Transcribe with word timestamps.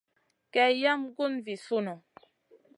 Kay 0.53 0.73
yam 0.81 1.01
guna 1.15 1.39
vi 1.45 1.55
sunù. 1.65 1.93